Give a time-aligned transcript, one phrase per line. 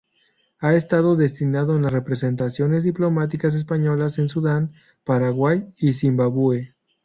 [0.57, 4.71] Ha estado destinado en las representaciones diplomáticas españolas en Sudán,
[5.03, 6.73] Paraguay y Zimbabue.